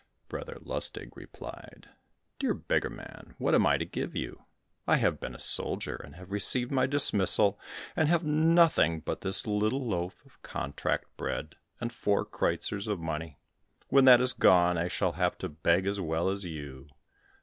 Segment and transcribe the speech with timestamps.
[0.29, 1.89] Brother Lustig replied,
[2.39, 4.45] "Dear beggar man, what am I to give you?
[4.87, 7.59] I have been a soldier, and have received my dismissal,
[7.95, 13.37] and have nothing but this little loaf of contract bread, and four kreuzers of money;
[13.89, 16.87] when that is gone, I shall have to beg as well as you.